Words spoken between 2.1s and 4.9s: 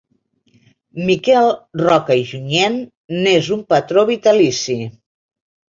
i Junyent n'és un patró vitalici.